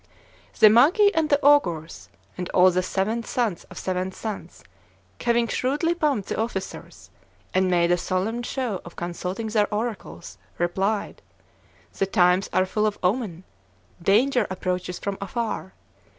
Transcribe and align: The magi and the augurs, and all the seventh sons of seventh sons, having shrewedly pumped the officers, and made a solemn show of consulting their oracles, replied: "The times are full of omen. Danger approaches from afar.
The 0.57 0.67
magi 0.71 1.11
and 1.13 1.29
the 1.29 1.39
augurs, 1.45 2.09
and 2.35 2.49
all 2.55 2.71
the 2.71 2.81
seventh 2.81 3.27
sons 3.27 3.65
of 3.65 3.77
seventh 3.77 4.15
sons, 4.15 4.63
having 5.23 5.47
shrewedly 5.47 5.93
pumped 5.93 6.29
the 6.29 6.39
officers, 6.39 7.11
and 7.53 7.69
made 7.69 7.91
a 7.91 7.97
solemn 7.97 8.41
show 8.41 8.81
of 8.83 8.95
consulting 8.95 9.49
their 9.49 9.71
oracles, 9.71 10.39
replied: 10.57 11.21
"The 11.99 12.07
times 12.07 12.49
are 12.51 12.65
full 12.65 12.87
of 12.87 12.97
omen. 13.03 13.43
Danger 14.01 14.47
approaches 14.49 14.97
from 14.97 15.19
afar. 15.21 15.73